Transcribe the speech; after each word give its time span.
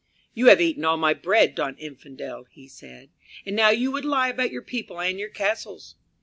"You 0.33 0.47
have 0.47 0.59
eaten 0.59 0.83
all 0.83 0.97
my 0.97 1.13
bread, 1.13 1.53
don 1.53 1.77
Infidel," 1.77 2.45
he 2.49 2.67
said, 2.67 3.11
"and 3.45 3.55
now 3.55 3.69
you 3.69 3.91
would 3.91 4.03
lie 4.03 4.29
about 4.29 4.49
your 4.51 4.63
people 4.63 4.99
and 4.99 5.19
your 5.19 5.29
castles. 5.29 5.93